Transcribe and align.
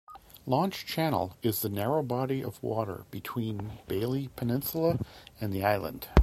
Launch 0.47 0.83
Channel 0.87 1.37
is 1.43 1.61
the 1.61 1.69
narrow 1.69 2.01
body 2.01 2.41
of 2.43 2.57
water 2.63 3.05
between 3.11 3.77
Bailey 3.87 4.31
Peninsula 4.35 4.97
and 5.39 5.53
the 5.53 5.63
island. 5.63 6.07